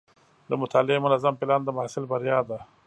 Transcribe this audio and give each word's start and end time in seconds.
د 0.49 0.51
مطالعې 0.61 1.03
منظم 1.05 1.33
پلان 1.41 1.61
د 1.63 1.69
محصل 1.77 2.03
بریا 2.11 2.37
ده. 2.49 2.59